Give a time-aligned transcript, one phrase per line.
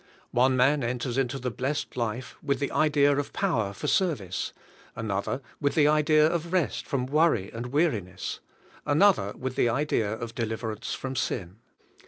[0.31, 4.51] One man enters into the blessed life with the idea of power for service;
[4.95, 8.39] another with the idea of rest from worry and weariness;
[8.83, 11.57] another with the idea of de liverance from sin.